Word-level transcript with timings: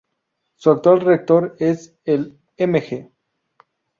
Su 0.55 0.71
actual 0.71 1.01
rector 1.01 1.55
es 1.59 1.93
el 2.05 2.35
Mg. 2.57 3.11